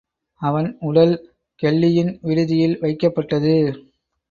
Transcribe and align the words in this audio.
அவன் 0.41 0.69
உடல் 0.79 1.13
கெல்லியின் 1.59 2.11
விடுதியில் 2.21 2.75
வைக்கப்பட்டது. 2.81 3.55